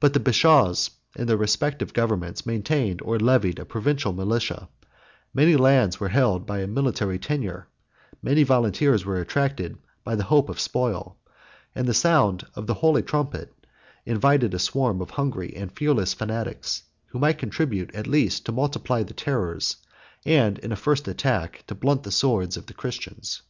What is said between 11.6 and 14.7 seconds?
and the sound of the holy trumpet invited a